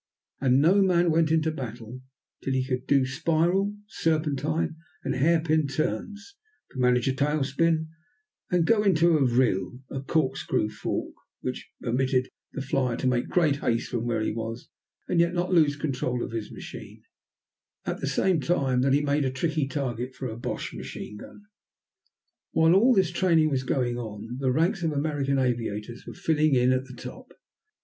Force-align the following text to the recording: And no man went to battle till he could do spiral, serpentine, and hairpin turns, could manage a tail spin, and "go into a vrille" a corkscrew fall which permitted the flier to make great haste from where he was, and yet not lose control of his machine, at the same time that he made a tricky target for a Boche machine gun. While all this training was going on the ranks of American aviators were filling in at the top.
And 0.39 0.59
no 0.59 0.81
man 0.81 1.11
went 1.11 1.27
to 1.29 1.51
battle 1.51 2.01
till 2.43 2.53
he 2.53 2.65
could 2.67 2.87
do 2.87 3.05
spiral, 3.05 3.75
serpentine, 3.85 4.77
and 5.03 5.13
hairpin 5.13 5.67
turns, 5.67 6.37
could 6.71 6.81
manage 6.81 7.07
a 7.07 7.13
tail 7.13 7.43
spin, 7.43 7.87
and 8.49 8.65
"go 8.65 8.81
into 8.81 9.15
a 9.19 9.27
vrille" 9.27 9.79
a 9.91 10.01
corkscrew 10.01 10.69
fall 10.69 11.13
which 11.41 11.69
permitted 11.83 12.29
the 12.51 12.63
flier 12.63 12.97
to 12.97 13.05
make 13.05 13.29
great 13.29 13.57
haste 13.57 13.91
from 13.91 14.07
where 14.07 14.21
he 14.23 14.31
was, 14.31 14.69
and 15.07 15.19
yet 15.19 15.35
not 15.35 15.53
lose 15.53 15.75
control 15.75 16.23
of 16.23 16.31
his 16.31 16.51
machine, 16.51 17.03
at 17.85 17.99
the 18.01 18.07
same 18.07 18.39
time 18.41 18.81
that 18.81 18.93
he 18.93 19.01
made 19.03 19.23
a 19.23 19.29
tricky 19.29 19.67
target 19.67 20.15
for 20.15 20.27
a 20.27 20.35
Boche 20.35 20.73
machine 20.73 21.15
gun. 21.17 21.43
While 22.53 22.73
all 22.73 22.95
this 22.95 23.11
training 23.11 23.51
was 23.51 23.61
going 23.61 23.99
on 23.99 24.37
the 24.39 24.51
ranks 24.51 24.81
of 24.81 24.93
American 24.93 25.37
aviators 25.37 26.07
were 26.07 26.15
filling 26.15 26.55
in 26.55 26.71
at 26.71 26.85
the 26.85 26.95
top. 26.95 27.33